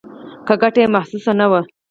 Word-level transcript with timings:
که 0.47 0.53
ګټه 0.61 0.79
یې 0.83 0.87
محسوسه 0.95 1.31
نه 1.39 1.45
وه. 1.51 1.61